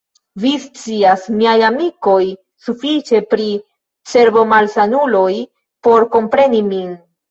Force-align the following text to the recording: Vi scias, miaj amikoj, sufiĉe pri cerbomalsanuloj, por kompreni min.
Vi 0.43 0.51
scias, 0.61 1.25
miaj 1.41 1.53
amikoj, 1.67 2.17
sufiĉe 2.69 3.23
pri 3.37 3.47
cerbomalsanuloj, 4.17 5.33
por 5.87 6.13
kompreni 6.19 6.69
min. 6.77 6.95